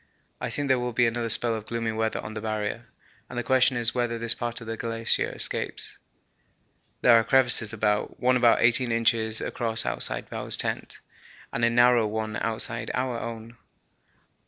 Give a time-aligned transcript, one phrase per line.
[0.39, 2.87] I think there will be another spell of gloomy weather on the Barrier,
[3.29, 5.99] and the question is whether this part of the glacier escapes.
[7.01, 10.99] There are crevasses about, one about eighteen inches across outside Bowers' tent,
[11.53, 13.57] and a narrower one outside our own.